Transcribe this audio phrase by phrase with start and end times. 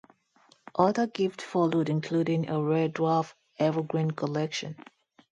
[0.73, 4.77] Other gifts followed including a rare dwarf evergreen collection.